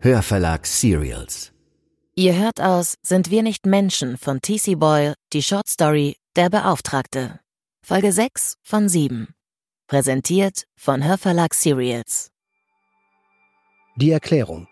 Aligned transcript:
Hörverlag 0.00 0.64
Serials. 0.64 1.50
Ihr 2.14 2.38
hört 2.38 2.60
aus 2.60 2.94
Sind 3.02 3.32
wir 3.32 3.42
nicht 3.42 3.66
Menschen 3.66 4.16
von 4.16 4.40
T.C. 4.40 4.76
Boyle 4.76 5.14
die 5.32 5.42
Short 5.42 5.68
Story 5.68 6.14
Der 6.36 6.50
Beauftragte. 6.50 7.40
Folge 7.84 8.12
6 8.12 8.54
von 8.62 8.88
7. 8.88 9.34
Präsentiert 9.88 10.66
von 10.76 11.04
Hörverlag 11.04 11.52
Serials. 11.52 12.30
Die 13.96 14.12
Erklärung. 14.12 14.68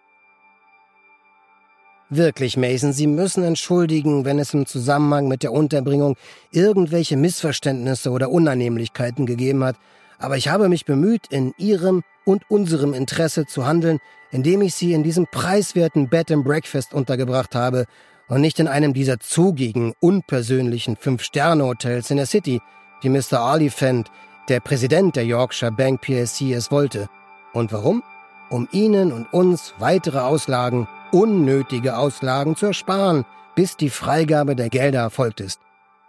Wirklich, 2.08 2.56
Mason, 2.56 2.92
Sie 2.92 3.08
müssen 3.08 3.42
entschuldigen, 3.42 4.24
wenn 4.24 4.38
es 4.38 4.54
im 4.54 4.64
Zusammenhang 4.64 5.26
mit 5.26 5.42
der 5.42 5.52
Unterbringung 5.52 6.14
irgendwelche 6.52 7.16
Missverständnisse 7.16 8.10
oder 8.12 8.30
Unannehmlichkeiten 8.30 9.26
gegeben 9.26 9.64
hat, 9.64 9.76
aber 10.18 10.36
ich 10.36 10.48
habe 10.48 10.68
mich 10.68 10.84
bemüht, 10.84 11.26
in 11.30 11.54
Ihrem 11.58 12.02
und 12.24 12.50
unserem 12.50 12.94
Interesse 12.94 13.46
zu 13.46 13.66
handeln, 13.66 13.98
indem 14.30 14.62
ich 14.62 14.74
Sie 14.74 14.92
in 14.92 15.02
diesem 15.02 15.26
preiswerten 15.26 16.08
Bed 16.08 16.30
and 16.32 16.44
Breakfast 16.44 16.92
untergebracht 16.94 17.54
habe 17.54 17.86
und 18.28 18.40
nicht 18.40 18.58
in 18.58 18.68
einem 18.68 18.92
dieser 18.92 19.20
zugigen, 19.20 19.94
unpersönlichen 20.00 20.96
Fünf-Sterne-Hotels 20.96 22.10
in 22.10 22.16
der 22.16 22.26
City, 22.26 22.60
wie 23.02 23.08
Mr. 23.08 23.52
Oliphant, 23.52 24.10
der 24.48 24.60
Präsident 24.60 25.16
der 25.16 25.24
Yorkshire 25.24 25.72
Bank 25.72 26.00
PLC, 26.00 26.52
es 26.52 26.70
wollte. 26.70 27.08
Und 27.52 27.72
warum? 27.72 28.02
Um 28.48 28.68
Ihnen 28.72 29.12
und 29.12 29.32
uns 29.32 29.74
weitere 29.78 30.18
Auslagen, 30.18 30.88
unnötige 31.12 31.96
Auslagen 31.96 32.56
zu 32.56 32.66
ersparen, 32.66 33.24
bis 33.54 33.76
die 33.76 33.90
Freigabe 33.90 34.54
der 34.54 34.68
Gelder 34.68 35.00
erfolgt 35.00 35.40
ist. 35.40 35.60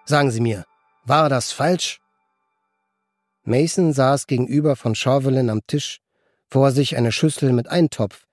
Sagen 0.05 0.31
Sie 0.31 0.41
mir, 0.41 0.65
war 1.05 1.29
das 1.29 1.51
falsch? 1.51 1.99
Mason 3.47 3.93
saß 3.93 4.27
gegenüber 4.27 4.75
von 4.75 4.93
Chauvelin 4.93 5.49
am 5.49 5.61
Tisch, 5.65 5.99
vor 6.49 6.71
sich 6.71 6.97
eine 6.97 7.13
Schüssel 7.13 7.53
mit 7.53 7.69
Eintopf, 7.69 8.25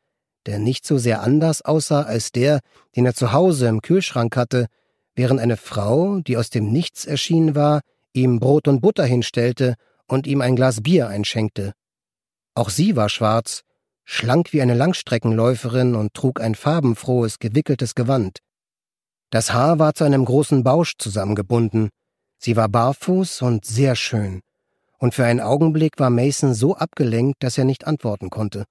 der 0.47 0.59
nicht 0.59 0.85
so 0.85 0.99
sehr 0.99 1.23
anders 1.23 1.63
aussah 1.63 2.03
als 2.03 2.33
der, 2.33 2.59
den 2.97 3.07
er 3.07 3.15
zu 3.15 3.33
Hause 3.33 3.69
im 3.69 3.81
Kühlschrank 3.81 4.37
hatte, 4.37 4.67
während 5.15 5.39
eine 5.39 5.57
Frau, 5.57 6.19
die 6.19 6.37
aus 6.37 6.51
dem 6.51 6.73
Nichts 6.73 7.05
erschienen 7.05 7.55
war, 7.55 7.83
ihm 8.13 8.41
Brot 8.41 8.67
und 8.67 8.81
Butter 8.81 9.05
hinstellte 9.05 9.77
und 10.09 10.27
ihm 10.27 10.41
ein 10.41 10.57
Glas 10.57 10.83
Bier 10.83 11.07
einschenkte. 11.07 11.75
Auch 12.55 12.71
sie 12.71 12.97
war 12.97 13.09
schwarz, 13.09 13.63
schlank 14.05 14.53
wie 14.53 14.63
eine 14.63 14.75
Langstreckenläuferin 14.75 15.95
und 15.95 16.15
trug 16.15 16.41
ein 16.41 16.57
farbenfrohes, 16.57 17.39
gewickeltes 17.39 17.95
Gewand. 17.95 18.39
Das 19.31 19.53
Haar 19.53 19.79
war 19.79 19.95
zu 19.95 20.03
einem 20.03 20.25
großen 20.25 20.65
Bausch 20.65 20.95
zusammengebunden. 20.99 21.91
Sie 22.39 22.57
war 22.57 22.69
barfuß 22.69 23.43
und 23.43 23.65
sehr 23.65 23.95
schön 23.95 24.44
und 25.05 25.13
für 25.13 25.27
einen 25.27 25.43
Augenblick 25.43 26.01
war 26.01 26.09
Mason 26.09 26.55
so 26.55 26.77
abgelenkt, 26.77 27.43
dass 27.43 27.59
er 27.59 27.67
nicht 27.67 27.87
antworten 27.87 28.31
konnte. 28.31 28.65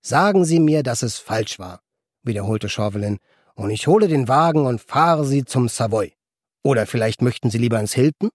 Sagen 0.00 0.44
Sie 0.44 0.60
mir, 0.60 0.84
dass 0.84 1.02
es 1.02 1.18
falsch 1.18 1.58
war, 1.58 1.80
wiederholte 2.22 2.68
Chauvelin, 2.68 3.18
und 3.56 3.70
ich 3.70 3.88
hole 3.88 4.06
den 4.06 4.28
Wagen 4.28 4.66
und 4.66 4.80
fahre 4.80 5.24
Sie 5.24 5.44
zum 5.44 5.68
Savoy. 5.68 6.12
Oder 6.62 6.86
vielleicht 6.86 7.22
möchten 7.22 7.50
Sie 7.50 7.58
lieber 7.58 7.80
ins 7.80 7.92
Hilton? 7.92 8.30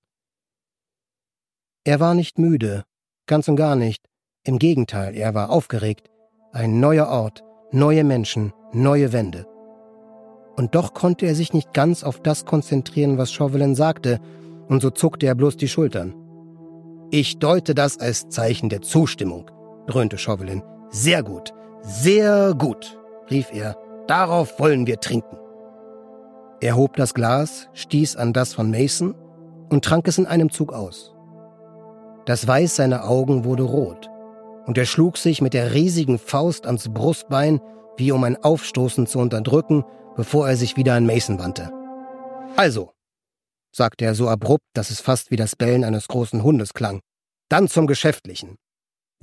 Er 1.86 2.02
war 2.02 2.14
nicht 2.14 2.38
müde, 2.38 2.84
ganz 3.26 3.48
und 3.48 3.56
gar 3.56 3.78
nicht. 3.78 4.04
Im 4.44 4.60
Gegenteil, 4.60 5.16
er 5.16 5.34
war 5.34 5.50
aufgeregt. 5.50 6.10
Ein 6.52 6.82
neuer 6.82 7.08
Ort, 7.08 7.42
neue 7.72 8.04
Menschen, 8.04 8.52
neue 8.74 9.14
Wände. 9.14 9.48
Und 10.58 10.76
doch 10.76 10.94
konnte 10.94 11.26
er 11.26 11.36
sich 11.36 11.54
nicht 11.54 11.74
ganz 11.74 12.04
auf 12.04 12.22
das 12.22 12.44
konzentrieren, 12.44 13.18
was 13.18 13.32
Chauvelin 13.32 13.76
sagte, 13.76 14.20
und 14.68 14.82
so 14.82 14.90
zuckte 14.90 15.26
er 15.26 15.36
bloß 15.36 15.56
die 15.56 15.70
Schultern. 15.70 16.21
Ich 17.14 17.40
deute 17.40 17.76
das 17.76 18.00
als 18.00 18.30
Zeichen 18.30 18.70
der 18.70 18.82
Zustimmung, 18.82 19.52
dröhnte 19.86 20.18
Chauvelin. 20.18 20.64
Sehr 20.92 21.24
gut, 21.24 21.54
sehr 21.82 22.54
gut, 22.58 22.98
rief 23.30 23.48
er. 23.52 23.76
Darauf 24.08 24.58
wollen 24.62 24.88
wir 24.88 24.98
trinken. 24.98 25.38
Er 26.62 26.78
hob 26.78 26.96
das 26.96 27.14
Glas, 27.14 27.68
stieß 27.74 28.16
an 28.16 28.32
das 28.32 28.54
von 28.54 28.72
Mason 28.72 29.14
und 29.70 29.84
trank 29.84 30.08
es 30.08 30.20
in 30.20 30.26
einem 30.26 30.52
Zug 30.52 30.72
aus. 30.72 31.14
Das 32.26 32.48
Weiß 32.48 32.78
seiner 32.78 33.10
Augen 33.10 33.44
wurde 33.44 33.64
rot, 33.64 34.10
und 34.66 34.78
er 34.78 34.86
schlug 34.86 35.18
sich 35.18 35.42
mit 35.42 35.54
der 35.54 35.74
riesigen 35.74 36.18
Faust 36.18 36.66
ans 36.66 36.88
Brustbein, 36.94 37.60
wie 37.98 38.14
um 38.14 38.24
ein 38.24 38.42
Aufstoßen 38.42 39.06
zu 39.06 39.20
unterdrücken, 39.20 39.84
bevor 40.16 40.48
er 40.48 40.56
sich 40.56 40.78
wieder 40.78 40.94
an 40.94 41.06
Mason 41.06 41.40
wandte. 41.40 41.74
Also, 42.56 42.92
sagte 43.72 44.06
er 44.06 44.16
so 44.16 44.30
abrupt, 44.30 44.66
dass 44.74 44.90
es 44.90 45.00
fast 45.00 45.32
wie 45.32 45.36
das 45.36 45.56
Bellen 45.56 45.84
eines 45.84 46.08
großen 46.08 46.44
Hundes 46.44 46.74
klang. 46.74 47.02
Dann 47.50 47.68
zum 47.68 47.88
Geschäftlichen. 47.88 48.58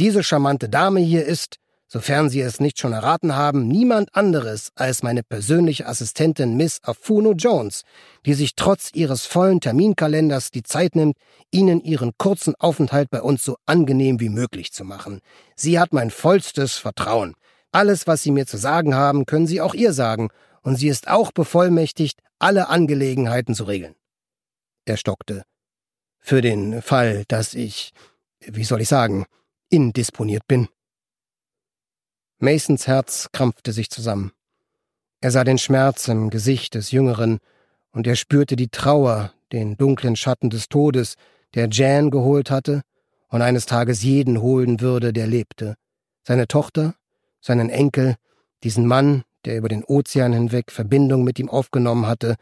Diese 0.00 0.22
charmante 0.22 0.68
Dame 0.68 1.00
hier 1.00 1.24
ist, 1.24 1.56
sofern 1.86 2.28
Sie 2.30 2.40
es 2.40 2.60
nicht 2.60 2.78
schon 2.78 2.92
erraten 2.92 3.34
haben, 3.34 3.66
niemand 3.66 4.14
anderes 4.14 4.70
als 4.74 5.02
meine 5.02 5.22
persönliche 5.22 5.86
Assistentin 5.86 6.56
Miss 6.56 6.78
Afuno 6.82 7.32
Jones, 7.32 7.82
die 8.26 8.34
sich 8.34 8.54
trotz 8.54 8.90
ihres 8.92 9.26
vollen 9.26 9.60
Terminkalenders 9.60 10.50
die 10.50 10.62
Zeit 10.62 10.94
nimmt, 10.94 11.16
Ihnen 11.50 11.80
Ihren 11.80 12.12
kurzen 12.18 12.54
Aufenthalt 12.58 13.10
bei 13.10 13.22
uns 13.22 13.42
so 13.42 13.56
angenehm 13.66 14.20
wie 14.20 14.28
möglich 14.28 14.72
zu 14.72 14.84
machen. 14.84 15.20
Sie 15.56 15.78
hat 15.78 15.92
mein 15.92 16.10
vollstes 16.10 16.76
Vertrauen. 16.76 17.34
Alles, 17.72 18.06
was 18.06 18.22
Sie 18.22 18.30
mir 18.30 18.46
zu 18.46 18.56
sagen 18.56 18.94
haben, 18.94 19.26
können 19.26 19.46
Sie 19.46 19.60
auch 19.60 19.74
ihr 19.74 19.92
sagen, 19.92 20.28
und 20.62 20.76
sie 20.76 20.88
ist 20.88 21.08
auch 21.08 21.32
bevollmächtigt, 21.32 22.20
alle 22.38 22.68
Angelegenheiten 22.68 23.54
zu 23.54 23.64
regeln. 23.64 23.94
Er 24.88 24.96
stockte. 24.96 25.42
Für 26.18 26.40
den 26.40 26.80
Fall, 26.80 27.24
dass 27.28 27.52
ich, 27.52 27.92
wie 28.40 28.64
soll 28.64 28.80
ich 28.80 28.88
sagen, 28.88 29.26
indisponiert 29.68 30.46
bin. 30.48 30.68
Masons 32.38 32.86
Herz 32.86 33.28
krampfte 33.32 33.72
sich 33.72 33.90
zusammen. 33.90 34.32
Er 35.20 35.30
sah 35.30 35.44
den 35.44 35.58
Schmerz 35.58 36.08
im 36.08 36.30
Gesicht 36.30 36.74
des 36.74 36.90
Jüngeren, 36.90 37.38
und 37.90 38.06
er 38.06 38.16
spürte 38.16 38.56
die 38.56 38.68
Trauer, 38.68 39.34
den 39.52 39.76
dunklen 39.76 40.16
Schatten 40.16 40.48
des 40.48 40.68
Todes, 40.68 41.16
der 41.54 41.68
Jan 41.68 42.10
geholt 42.10 42.50
hatte 42.50 42.80
und 43.28 43.42
eines 43.42 43.66
Tages 43.66 44.02
jeden 44.02 44.40
holen 44.40 44.80
würde, 44.80 45.12
der 45.12 45.26
lebte. 45.26 45.74
Seine 46.26 46.48
Tochter, 46.48 46.94
seinen 47.42 47.68
Enkel, 47.68 48.16
diesen 48.64 48.86
Mann, 48.86 49.24
der 49.44 49.58
über 49.58 49.68
den 49.68 49.84
Ozean 49.84 50.32
hinweg 50.32 50.70
Verbindung 50.70 51.24
mit 51.24 51.38
ihm 51.38 51.50
aufgenommen 51.50 52.06
hatte, 52.06 52.36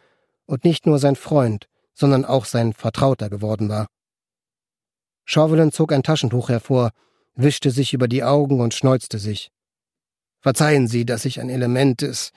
und 0.45 0.65
nicht 0.65 0.87
nur 0.87 1.01
sein 1.01 1.17
Freund, 1.17 1.69
sondern 1.97 2.25
auch 2.25 2.45
sein 2.45 2.75
Vertrauter 2.75 3.31
geworden 3.31 3.69
war. 3.69 3.87
Chauvelin 5.25 5.73
zog 5.73 5.93
ein 5.93 6.03
Taschentuch 6.03 6.51
hervor, 6.51 6.91
wischte 7.34 7.71
sich 7.71 7.95
über 7.95 8.07
die 8.07 8.23
Augen 8.23 8.61
und 8.61 8.75
schneuzte 8.75 9.19
sich. 9.19 9.51
Verzeihen 10.41 10.87
Sie, 10.87 11.05
dass 11.05 11.25
ich 11.25 11.41
ein 11.41 11.49
Element 11.49 12.03
des, 12.03 12.31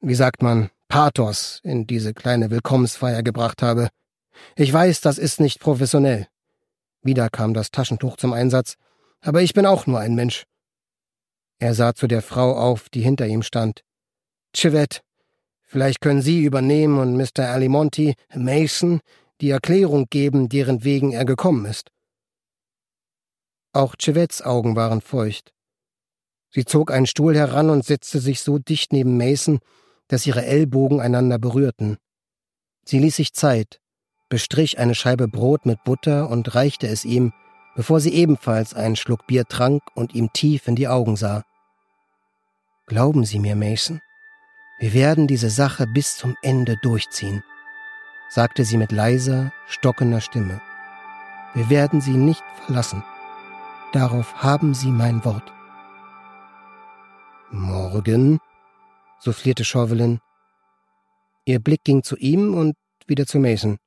wie 0.00 0.14
sagt 0.14 0.42
man, 0.42 0.70
Pathos 0.88 1.60
in 1.62 1.86
diese 1.86 2.12
kleine 2.12 2.50
Willkommensfeier 2.50 3.22
gebracht 3.22 3.62
habe. 3.62 3.88
Ich 4.56 4.72
weiß, 4.72 5.00
das 5.00 5.16
ist 5.16 5.40
nicht 5.40 5.60
professionell. 5.60 6.26
Wieder 7.02 7.30
kam 7.30 7.54
das 7.54 7.70
Taschentuch 7.70 8.16
zum 8.16 8.32
Einsatz, 8.32 8.74
aber 9.20 9.42
ich 9.42 9.54
bin 9.54 9.64
auch 9.64 9.86
nur 9.86 10.00
ein 10.00 10.14
Mensch. 10.14 10.44
Er 11.58 11.74
sah 11.74 11.94
zu 11.94 12.08
der 12.08 12.20
Frau 12.20 12.56
auf, 12.56 12.88
die 12.88 13.00
hinter 13.00 13.26
ihm 13.26 13.42
stand. 13.42 13.82
Chivette, 14.54 15.00
Vielleicht 15.74 16.00
können 16.00 16.22
Sie 16.22 16.44
übernehmen 16.44 17.00
und 17.00 17.16
Mr. 17.16 17.48
Alimonti, 17.48 18.14
Mason, 18.32 19.00
die 19.40 19.50
Erklärung 19.50 20.06
geben, 20.08 20.48
deren 20.48 20.84
wegen 20.84 21.10
er 21.10 21.24
gekommen 21.24 21.64
ist. 21.64 21.90
Auch 23.72 23.96
Chivets 23.96 24.40
Augen 24.40 24.76
waren 24.76 25.00
feucht. 25.00 25.52
Sie 26.48 26.64
zog 26.64 26.92
einen 26.92 27.06
Stuhl 27.06 27.34
heran 27.34 27.70
und 27.70 27.84
setzte 27.84 28.20
sich 28.20 28.40
so 28.40 28.60
dicht 28.60 28.92
neben 28.92 29.16
Mason, 29.16 29.58
dass 30.06 30.28
ihre 30.28 30.46
Ellbogen 30.46 31.00
einander 31.00 31.40
berührten. 31.40 31.96
Sie 32.84 33.00
ließ 33.00 33.16
sich 33.16 33.32
Zeit, 33.32 33.80
bestrich 34.28 34.78
eine 34.78 34.94
Scheibe 34.94 35.26
Brot 35.26 35.66
mit 35.66 35.82
Butter 35.82 36.30
und 36.30 36.54
reichte 36.54 36.86
es 36.86 37.04
ihm, 37.04 37.32
bevor 37.74 37.98
sie 37.98 38.14
ebenfalls 38.14 38.74
einen 38.74 38.94
Schluck 38.94 39.26
Bier 39.26 39.44
trank 39.44 39.82
und 39.96 40.14
ihm 40.14 40.32
tief 40.32 40.68
in 40.68 40.76
die 40.76 40.86
Augen 40.86 41.16
sah. 41.16 41.42
Glauben 42.86 43.24
Sie 43.24 43.40
mir, 43.40 43.56
Mason, 43.56 44.00
wir 44.78 44.92
werden 44.92 45.26
diese 45.26 45.50
Sache 45.50 45.86
bis 45.86 46.16
zum 46.16 46.36
Ende 46.42 46.76
durchziehen, 46.76 47.42
sagte 48.28 48.64
sie 48.64 48.76
mit 48.76 48.92
leiser, 48.92 49.52
stockender 49.66 50.20
Stimme. 50.20 50.60
Wir 51.54 51.70
werden 51.70 52.00
sie 52.00 52.16
nicht 52.16 52.42
verlassen. 52.64 53.04
Darauf 53.92 54.42
haben 54.42 54.74
Sie 54.74 54.90
mein 54.90 55.24
Wort. 55.24 55.52
Morgen? 57.52 58.40
soufflierte 59.20 59.64
Chauvelin. 59.64 60.18
Ihr 61.44 61.60
Blick 61.60 61.84
ging 61.84 62.02
zu 62.02 62.16
ihm 62.16 62.54
und 62.54 62.74
wieder 63.06 63.24
zu 63.26 63.38
Mason. 63.38 63.78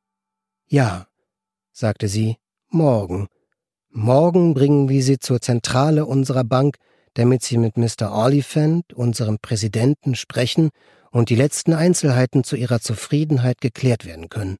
Ja, 0.67 1.07
sagte 1.73 2.07
sie, 2.07 2.37
morgen. 2.69 3.27
Morgen 3.89 4.53
bringen 4.53 4.87
wir 4.87 5.03
sie 5.03 5.19
zur 5.19 5.41
Zentrale 5.41 6.05
unserer 6.05 6.45
Bank 6.45 6.77
damit 7.17 7.41
sie 7.41 7.57
mit 7.57 7.77
Mr. 7.77 8.11
Oliphant, 8.11 8.93
unserem 8.93 9.39
Präsidenten, 9.39 10.13
sprechen 10.13 10.69
und 11.09 11.31
die 11.31 11.35
letzten 11.35 11.73
Einzelheiten 11.73 12.43
zu 12.43 12.55
ihrer 12.55 12.79
Zufriedenheit 12.79 13.59
geklärt 13.59 14.05
werden 14.05 14.29
können. 14.29 14.57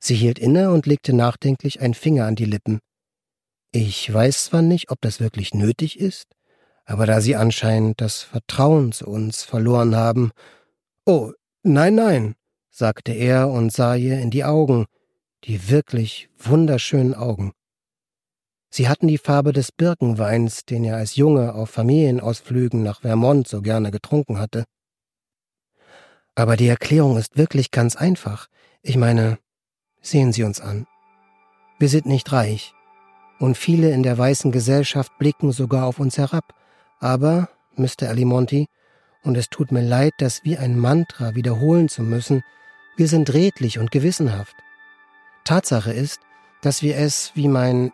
Sie 0.00 0.16
hielt 0.16 0.40
inne 0.40 0.72
und 0.72 0.86
legte 0.86 1.12
nachdenklich 1.12 1.80
einen 1.80 1.94
Finger 1.94 2.26
an 2.26 2.34
die 2.34 2.44
Lippen. 2.44 2.80
Ich 3.70 4.12
weiß 4.12 4.46
zwar 4.46 4.62
nicht, 4.62 4.90
ob 4.90 5.00
das 5.00 5.20
wirklich 5.20 5.54
nötig 5.54 6.00
ist, 6.00 6.26
Aber 6.84 7.04
da 7.04 7.20
Sie 7.20 7.36
anscheinend 7.36 8.00
das 8.00 8.22
Vertrauen 8.22 8.92
zu 8.92 9.06
uns 9.06 9.44
verloren 9.44 9.94
haben. 9.94 10.30
Oh, 11.04 11.32
nein, 11.62 11.94
nein, 11.94 12.34
sagte 12.70 13.12
er 13.12 13.50
und 13.50 13.70
sah 13.70 13.94
ihr 13.94 14.18
in 14.18 14.30
die 14.30 14.44
Augen, 14.44 14.86
die 15.44 15.68
wirklich 15.68 16.30
wunderschönen 16.38 17.12
Augen. 17.14 17.52
Sie 18.70 18.88
hatten 18.88 19.08
die 19.08 19.18
Farbe 19.18 19.52
des 19.52 19.72
Birkenweins, 19.72 20.64
den 20.64 20.84
er 20.84 20.96
als 20.96 21.16
Junge 21.16 21.54
auf 21.54 21.70
Familienausflügen 21.70 22.82
nach 22.82 23.00
Vermont 23.00 23.48
so 23.48 23.62
gerne 23.62 23.90
getrunken 23.90 24.38
hatte. 24.38 24.64
Aber 26.34 26.56
die 26.56 26.68
Erklärung 26.68 27.16
ist 27.16 27.36
wirklich 27.36 27.70
ganz 27.70 27.96
einfach. 27.96 28.48
Ich 28.82 28.96
meine, 28.96 29.38
sehen 30.00 30.32
Sie 30.32 30.44
uns 30.44 30.60
an. 30.60 30.86
Wir 31.78 31.88
sind 31.88 32.06
nicht 32.06 32.30
reich, 32.32 32.74
und 33.38 33.56
viele 33.56 33.90
in 33.92 34.02
der 34.02 34.18
weißen 34.18 34.52
Gesellschaft 34.52 35.16
blicken 35.18 35.52
sogar 35.52 35.86
auf 35.86 35.98
uns 36.00 36.18
herab. 36.18 36.54
Aber, 36.98 37.48
Mr. 37.76 38.08
Alimonti, 38.08 38.66
und 39.22 39.36
es 39.36 39.48
tut 39.48 39.72
mir 39.72 39.82
leid, 39.82 40.12
das 40.18 40.44
wie 40.44 40.58
ein 40.58 40.78
Mantra 40.78 41.34
wiederholen 41.34 41.88
zu 41.88 42.02
müssen, 42.02 42.42
wir 42.96 43.08
sind 43.08 43.32
redlich 43.32 43.78
und 43.78 43.90
gewissenhaft. 43.90 44.56
Tatsache 45.44 45.92
ist, 45.92 46.20
dass 46.62 46.82
wir 46.82 46.96
es, 46.96 47.32
wie 47.34 47.48
mein 47.48 47.92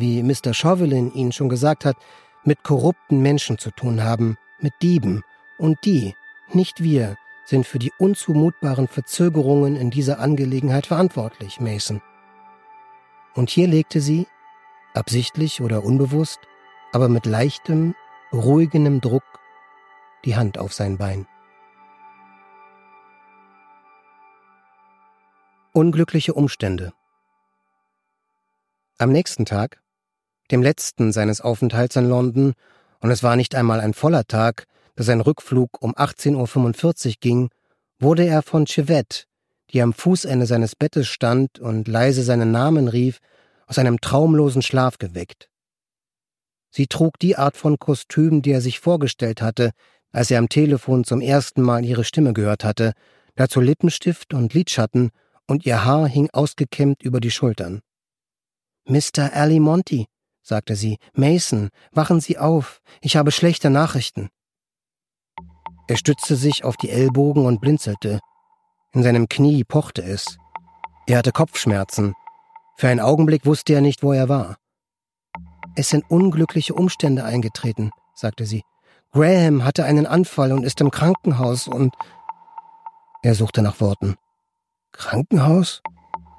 wie 0.00 0.22
Mr. 0.22 0.54
Chauvelin 0.54 1.12
Ihnen 1.12 1.32
schon 1.32 1.48
gesagt 1.48 1.84
hat, 1.84 1.96
mit 2.44 2.62
korrupten 2.62 3.20
Menschen 3.20 3.58
zu 3.58 3.70
tun 3.70 4.02
haben, 4.02 4.36
mit 4.60 4.72
Dieben. 4.82 5.22
Und 5.58 5.78
die, 5.84 6.14
nicht 6.52 6.82
wir, 6.82 7.16
sind 7.44 7.66
für 7.66 7.78
die 7.78 7.92
unzumutbaren 7.98 8.88
Verzögerungen 8.88 9.76
in 9.76 9.90
dieser 9.90 10.18
Angelegenheit 10.18 10.86
verantwortlich, 10.86 11.60
Mason. 11.60 12.02
Und 13.34 13.50
hier 13.50 13.68
legte 13.68 14.00
sie, 14.00 14.26
absichtlich 14.94 15.60
oder 15.60 15.84
unbewusst, 15.84 16.40
aber 16.92 17.08
mit 17.08 17.26
leichtem, 17.26 17.94
beruhigendem 18.30 19.00
Druck, 19.00 19.24
die 20.24 20.36
Hand 20.36 20.58
auf 20.58 20.72
sein 20.72 20.98
Bein. 20.98 21.26
Unglückliche 25.72 26.34
Umstände 26.34 26.92
am 29.00 29.12
nächsten 29.12 29.44
Tag, 29.44 29.80
dem 30.50 30.62
letzten 30.62 31.12
seines 31.12 31.40
Aufenthalts 31.40 31.96
in 31.96 32.08
London, 32.08 32.54
und 33.00 33.10
es 33.10 33.22
war 33.22 33.36
nicht 33.36 33.54
einmal 33.54 33.80
ein 33.80 33.94
voller 33.94 34.24
Tag, 34.24 34.66
da 34.96 35.04
sein 35.04 35.20
Rückflug 35.20 35.80
um 35.80 35.94
18.45 35.94 37.06
Uhr 37.06 37.14
ging, 37.20 37.50
wurde 38.00 38.26
er 38.26 38.42
von 38.42 38.66
Chivette, 38.66 39.24
die 39.70 39.82
am 39.82 39.92
Fußende 39.92 40.46
seines 40.46 40.74
Bettes 40.74 41.08
stand 41.08 41.58
und 41.58 41.88
leise 41.88 42.22
seinen 42.22 42.50
Namen 42.50 42.88
rief, 42.88 43.18
aus 43.66 43.78
einem 43.78 44.00
traumlosen 44.00 44.62
Schlaf 44.62 44.98
geweckt. 44.98 45.48
Sie 46.70 46.86
trug 46.86 47.18
die 47.18 47.36
Art 47.36 47.56
von 47.56 47.78
Kostüm, 47.78 48.42
die 48.42 48.52
er 48.52 48.60
sich 48.60 48.80
vorgestellt 48.80 49.42
hatte, 49.42 49.72
als 50.10 50.30
er 50.30 50.38
am 50.38 50.48
Telefon 50.48 51.04
zum 51.04 51.20
ersten 51.20 51.62
Mal 51.62 51.84
ihre 51.84 52.04
Stimme 52.04 52.32
gehört 52.32 52.64
hatte, 52.64 52.92
dazu 53.34 53.60
Lippenstift 53.60 54.34
und 54.34 54.54
Lidschatten, 54.54 55.10
und 55.46 55.64
ihr 55.64 55.84
Haar 55.84 56.06
hing 56.08 56.28
ausgekämmt 56.32 57.02
über 57.02 57.20
die 57.20 57.30
Schultern. 57.30 57.80
Mr. 58.84 59.32
Alimonti, 59.32 60.06
sagte 60.48 60.76
sie, 60.76 60.98
Mason, 61.12 61.68
wachen 61.92 62.20
Sie 62.20 62.38
auf, 62.38 62.80
ich 63.02 63.16
habe 63.16 63.30
schlechte 63.30 63.68
Nachrichten. 63.68 64.30
Er 65.86 65.96
stützte 65.98 66.36
sich 66.36 66.64
auf 66.64 66.76
die 66.76 66.88
Ellbogen 66.90 67.44
und 67.44 67.60
blinzelte. 67.60 68.20
In 68.92 69.02
seinem 69.02 69.28
Knie 69.28 69.62
pochte 69.64 70.02
es. 70.02 70.38
Er 71.06 71.18
hatte 71.18 71.32
Kopfschmerzen. 71.32 72.14
Für 72.76 72.88
einen 72.88 73.00
Augenblick 73.00 73.44
wusste 73.44 73.74
er 73.74 73.82
nicht, 73.82 74.02
wo 74.02 74.12
er 74.12 74.28
war. 74.28 74.56
Es 75.76 75.90
sind 75.90 76.10
unglückliche 76.10 76.74
Umstände 76.74 77.24
eingetreten, 77.24 77.90
sagte 78.14 78.46
sie. 78.46 78.62
Graham 79.12 79.64
hatte 79.64 79.84
einen 79.84 80.06
Anfall 80.06 80.52
und 80.52 80.64
ist 80.64 80.80
im 80.80 80.90
Krankenhaus 80.90 81.68
und... 81.68 81.94
Er 83.22 83.34
suchte 83.34 83.62
nach 83.62 83.80
Worten. 83.80 84.16
Krankenhaus? 84.92 85.82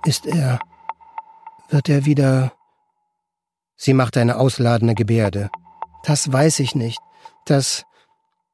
Ist 0.04 0.26
er... 0.26 0.60
Wird 1.70 1.90
er 1.90 2.06
wieder... 2.06 2.52
Sie 3.82 3.94
machte 3.94 4.20
eine 4.20 4.38
ausladende 4.38 4.94
Gebärde. 4.94 5.50
Das 6.04 6.32
weiß 6.32 6.60
ich 6.60 6.76
nicht. 6.76 7.00
Das... 7.46 7.86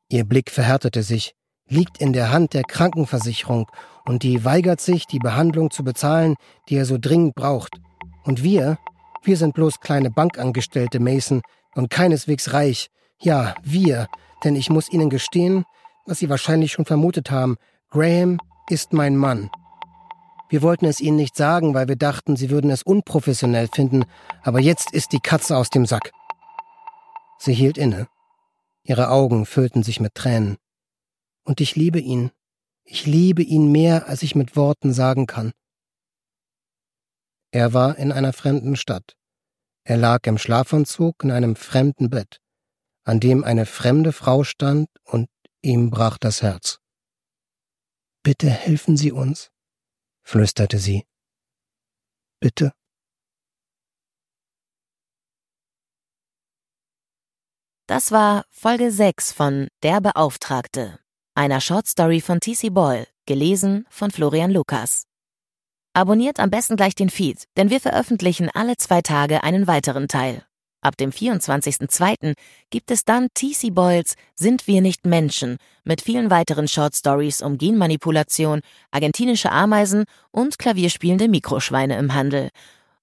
Ihr 0.08 0.24
Blick 0.24 0.52
verhärtete 0.52 1.02
sich. 1.02 1.34
Liegt 1.68 2.00
in 2.00 2.14
der 2.14 2.32
Hand 2.32 2.54
der 2.54 2.62
Krankenversicherung 2.62 3.66
und 4.06 4.22
die 4.22 4.46
weigert 4.46 4.80
sich, 4.80 5.08
die 5.08 5.18
Behandlung 5.18 5.72
zu 5.72 5.84
bezahlen, 5.84 6.36
die 6.70 6.76
er 6.76 6.86
so 6.86 7.00
dringend 7.00 7.34
braucht. 7.34 7.80
Und 8.24 8.44
wir, 8.44 8.78
wir 9.24 9.36
sind 9.36 9.56
bloß 9.56 9.80
kleine 9.80 10.12
Bankangestellte, 10.12 11.00
Mason, 11.00 11.42
und 11.74 11.90
keineswegs 11.90 12.54
reich. 12.54 12.90
Ja, 13.20 13.56
wir, 13.64 14.08
denn 14.44 14.56
ich 14.56 14.70
muss 14.70 14.92
Ihnen 14.92 15.10
gestehen, 15.10 15.66
was 16.06 16.20
Sie 16.20 16.30
wahrscheinlich 16.30 16.72
schon 16.72 16.86
vermutet 16.86 17.32
haben, 17.32 17.56
Graham 17.90 18.38
ist 18.70 18.94
mein 18.94 19.18
Mann. 19.18 19.50
Wir 20.50 20.62
wollten 20.62 20.86
es 20.86 21.00
Ihnen 21.00 21.18
nicht 21.18 21.36
sagen, 21.36 21.74
weil 21.74 21.88
wir 21.88 21.96
dachten, 21.96 22.36
Sie 22.36 22.50
würden 22.50 22.70
es 22.70 22.84
unprofessionell 22.84 23.68
finden, 23.68 24.06
aber 24.44 24.60
jetzt 24.60 24.92
ist 24.92 25.12
die 25.12 25.20
Katze 25.20 25.58
aus 25.58 25.70
dem 25.70 25.86
Sack. 25.86 26.12
Sie 27.40 27.54
hielt 27.54 27.78
inne. 27.78 28.08
Ihre 28.84 29.10
Augen 29.10 29.46
füllten 29.46 29.84
sich 29.84 30.00
mit 30.00 30.14
Tränen. 30.14 30.58
Und 31.44 31.62
ich 31.62 31.76
liebe 31.76 32.00
ihn. 32.00 32.32
Ich 32.84 33.06
liebe 33.06 33.42
ihn 33.42 33.72
mehr, 33.72 34.08
als 34.08 34.22
ich 34.22 34.36
mit 34.36 34.56
Worten 34.56 34.94
sagen 34.94 35.26
kann. 35.26 35.54
Er 37.52 37.74
war 37.74 37.98
in 37.98 38.12
einer 38.12 38.34
fremden 38.34 38.76
Stadt. 38.76 39.16
Er 39.84 39.98
lag 39.98 40.20
im 40.26 40.38
Schlafanzug 40.38 41.24
in 41.24 41.32
einem 41.32 41.56
fremden 41.56 42.10
Bett, 42.10 42.42
an 43.04 43.20
dem 43.20 43.44
eine 43.44 43.66
fremde 43.66 44.12
Frau 44.12 44.44
stand, 44.44 44.88
und 45.04 45.30
ihm 45.62 45.90
brach 45.90 46.18
das 46.18 46.42
Herz. 46.42 46.80
Bitte 48.24 48.50
helfen 48.50 48.98
Sie 48.98 49.12
uns, 49.12 49.52
flüsterte 50.26 50.80
sie. 50.80 51.06
Bitte. 52.42 52.74
Das 57.88 58.12
war 58.12 58.46
Folge 58.50 58.92
6 58.92 59.32
von 59.32 59.68
Der 59.84 60.02
Beauftragte, 60.02 61.00
einer 61.36 61.62
Shortstory 61.62 62.20
von 62.20 62.40
TC 62.40 62.74
Boyle, 62.74 63.08
gelesen 63.28 63.86
von 63.90 64.10
Florian 64.10 64.52
Lukas. 64.52 65.06
Abonniert 65.94 66.40
am 66.40 66.50
besten 66.50 66.76
gleich 66.76 66.96
den 66.96 67.12
Feed, 67.12 67.46
denn 67.56 67.70
wir 67.70 67.80
veröffentlichen 67.80 68.50
alle 68.50 68.76
zwei 68.78 69.02
Tage 69.02 69.44
einen 69.44 69.68
weiteren 69.68 70.08
Teil. 70.08 70.46
Ab 70.86 70.98
dem 70.98 71.10
24.02. 71.10 72.36
gibt 72.70 72.92
es 72.92 73.06
dann 73.06 73.30
TC 73.34 73.74
Boyles 73.74 74.14
Sind 74.36 74.68
wir 74.68 74.82
nicht 74.82 75.04
Menschen 75.08 75.58
mit 75.84 76.00
vielen 76.00 76.30
weiteren 76.30 76.68
Short 76.68 76.96
Stories 76.96 77.42
um 77.42 77.58
Genmanipulation, 77.58 78.60
argentinische 78.92 79.52
Ameisen 79.52 80.04
und 80.30 80.60
klavierspielende 80.60 81.28
Mikroschweine 81.28 81.98
im 81.98 82.14
Handel. 82.14 82.50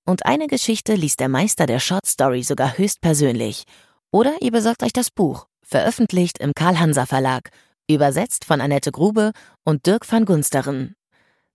Und 0.07 0.26
eine 0.26 0.47
Geschichte 0.47 0.95
liest 0.95 1.18
der 1.18 1.28
Meister 1.28 1.66
der 1.66 1.80
Short 1.80 2.07
Story 2.07 2.45
sogar 2.45 2.78
höchstpersönlich. 2.78 3.64
Oder 4.12 4.35
ihr 4.42 4.52
besorgt 4.52 4.85
euch 4.85 4.92
das 4.92 5.11
Buch, 5.11 5.49
veröffentlicht 5.62 6.38
im 6.38 6.52
Karl-Hanser 6.54 7.07
Verlag, 7.07 7.50
übersetzt 7.90 8.45
von 8.45 8.61
Annette 8.61 8.92
Grube 8.92 9.33
und 9.64 9.87
Dirk 9.87 10.07
van 10.09 10.25
Gunsteren. 10.25 10.95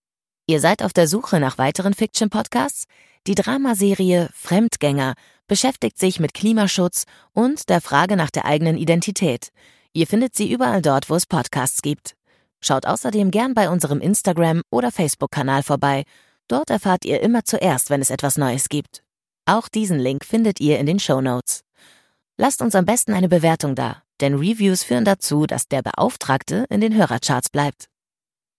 Ihr 0.48 0.62
seid 0.62 0.84
auf 0.84 0.94
der 0.94 1.10
Suche 1.10 1.42
nach 1.42 1.58
weiteren 1.58 1.94
Fiction-Podcasts? 1.94 2.86
Die 3.28 3.36
Dramaserie 3.36 4.30
Fremdgänger 4.34 5.16
beschäftigt 5.48 6.00
sich 6.00 6.22
mit 6.22 6.34
Klimaschutz 6.34 7.04
und 7.34 7.68
der 7.70 7.82
Frage 7.82 8.16
nach 8.16 8.32
der 8.32 8.46
eigenen 8.46 8.78
Identität. 8.78 9.50
Ihr 9.92 10.08
findet 10.08 10.34
sie 10.36 10.50
überall 10.52 10.82
dort, 10.82 11.10
wo 11.10 11.16
es 11.16 11.25
Podcasts 11.25 11.82
gibt. 11.82 12.16
Schaut 12.62 12.86
außerdem 12.86 13.32
gern 13.32 13.54
bei 13.54 13.70
unserem 13.70 14.00
Instagram- 14.00 14.62
oder 14.70 14.92
Facebook-Kanal 14.92 15.64
vorbei 15.64 16.06
Dort 16.48 16.70
erfahrt 16.70 17.06
ihr 17.06 17.22
immer 17.22 17.44
zuerst, 17.44 17.90
wenn 17.90 18.02
es 18.02 18.10
etwas 18.10 18.38
Neues 18.38 18.70
gibt. 18.70 19.04
Auch 19.46 19.68
diesen 19.68 20.00
Link 20.00 20.25
findet 20.25 20.60
ihr 20.60 20.80
in 20.80 20.86
den 20.86 21.00
Show 21.00 21.22
Notes. 21.22 21.64
Lasst 22.38 22.62
uns 22.62 22.75
am 22.75 22.86
besten 22.86 23.14
eine 23.14 23.30
Bewertung 23.30 23.75
da, 23.75 24.04
denn 24.22 24.36
Reviews 24.36 24.84
führen 24.84 25.06
dazu, 25.06 25.46
dass 25.46 25.68
der 25.68 25.82
Beauftragte 25.82 26.66
in 26.70 26.82
den 26.82 26.94
Hörercharts 26.94 27.50
bleibt. 27.50 27.88